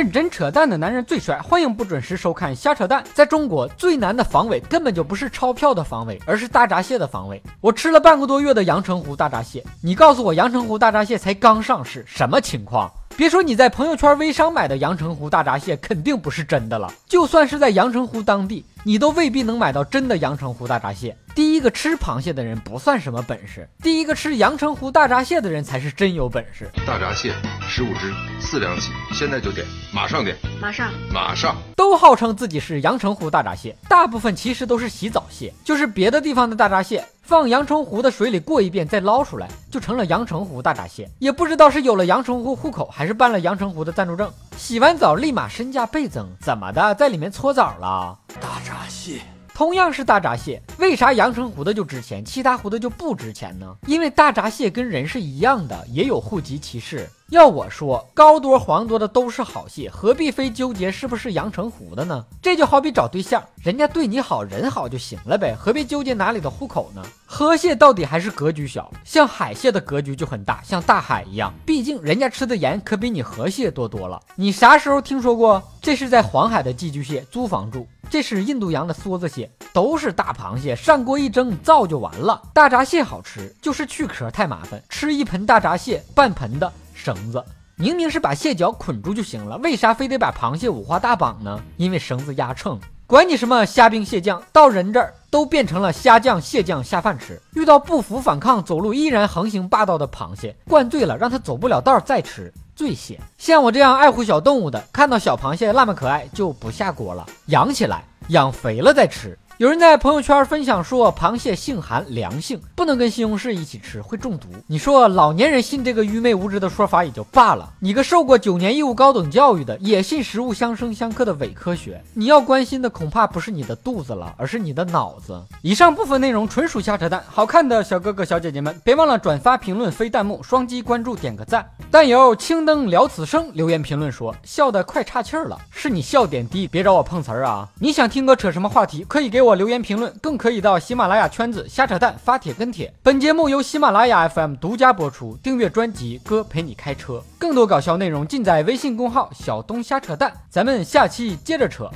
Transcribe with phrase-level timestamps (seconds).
[0.00, 3.04] 认真扯淡的男人最帅，欢迎不准时收看瞎扯淡。
[3.12, 7.42] 在中国最难的防伪根本就不是钞票的防伪，而是大闸蟹的防伪。
[7.60, 12.90] 我吃了半个多月的阳澄湖大闸蟹，你告诉我阳澄湖大闸蟹才刚上市，什么情况？
[13.14, 21.14] 别说你在朋友圈微商买的阳澄湖大闸蟹肯定不是真的了，就算是在阳澄湖当地，你都未必能买到真的阳澄湖大闸蟹。
[21.34, 26.70] 第个吃螃蟹的人不算什么本事，第一个吃阳澄湖大闸蟹的人才是真有本事。
[26.86, 27.34] 大闸蟹
[27.68, 31.56] 十五只，四两起，现在就点，马上点，马上，马上。
[31.76, 41.08] 都号称自己是阳澄湖大闸蟹，大部分其实都是洗澡蟹，就是别的地方的大闸蟹，放阳澄湖的水里过一遍再捞出来，就成了阳澄湖大闸蟹。
[41.18, 48.18] 也不知道是有了阳澄湖户口，还是办了阳澄湖的暂住证，洗完澡立马身价倍增，怎么的，在里面搓澡了？
[48.40, 49.20] 大闸蟹。
[49.60, 53.76] 同样是大闸蟹，为啥阳澄湖的就值钱，其他湖的就不值钱呢？
[53.86, 57.06] 因为大闸蟹跟人是一样的，也有户籍歧视。
[57.30, 62.24] 要我说，高多黄多的都是好蟹，何必非纠结是不是阳澄湖的呢？
[62.42, 67.00] 这就好比找对象，人家对你好人好就行了呗，何必纠结哪里的户口呢？
[67.24, 74.20] 河蟹到底还是格局小，像海蟹的格局就很大，像大海一样，毕竟人家吃的盐可比你河蟹多多了。
[74.34, 75.62] 你啥时候听说过？
[75.80, 77.86] 这是在黄海的寄居蟹，租房住。
[78.10, 82.42] 这是印度洋的梭子蟹，都是大螃蟹，上锅一蒸，造就完了。
[82.52, 86.70] 大闸蟹好吃，就是去壳太麻烦，吃一盆大闸蟹，半盆的
[87.02, 87.42] 绳子，
[87.76, 91.58] 明明是把蟹脚捆住就行了，为啥非得把螃蟹五花大绑呢？
[91.78, 92.78] 因为绳子压秤。
[93.06, 97.40] 管你什么虾兵蟹将，到人这儿都变成了虾酱蟹酱下饭吃。
[97.54, 102.52] 遇到不服反抗、走路依然横行霸道的螃蟹，灌醉了让他走不了道儿再吃。
[102.76, 109.36] 最咸，像我这样爱护小动物的，看到小螃蟹那么可爱就不下锅了，养起来，养肥了再吃。
[109.60, 114.48] 有人在朋友圈分享说，螃蟹性寒凉性，不能跟西红柿一起吃，会中毒。
[114.66, 122.02] 你说老年人信这个愚昧无知的说法也就罢了，你个受过九年义务高等教育的，也信食物相生相克的伪科学。
[122.14, 125.38] 你要关心的恐怕不是你的肚子了，而是你的脑子。
[125.60, 131.68] 以上部分内容纯属瞎扯淡，好看的小哥哥小姐姐们，别忘了转发、评论、飞弹幕、双击关注、点个赞。
[131.90, 137.68] 但有青灯聊此生留言评论说，笑得快岔气儿了，是你笑点低，别找我碰瓷儿啊！
[137.78, 142.92] 你想听哥扯什么话题，可以给我留言评论，更可以到喜马拉雅圈子瞎扯淡发帖跟帖。
[143.02, 150.32] 本节目由喜马拉雅 FM 独家播出，订阅专辑《哥陪你开车》，更多搞笑内容尽在微信公号小东瞎扯淡。
[150.48, 151.90] 咱们下期接着扯。